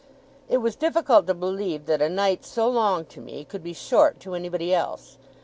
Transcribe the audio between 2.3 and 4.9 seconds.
so long to me, could be short to anybody